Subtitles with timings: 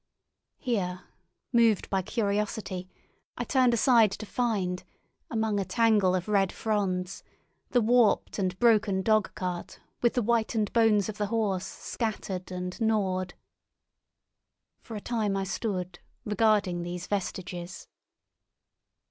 [0.57, 1.03] Here,
[1.53, 2.89] moved by curiosity,
[3.37, 4.83] I turned aside to find,
[5.29, 7.23] among a tangle of red fronds,
[7.69, 12.81] the warped and broken dog cart with the whitened bones of the horse scattered and
[12.81, 13.35] gnawed.
[14.81, 17.87] For a time I stood regarding these vestiges.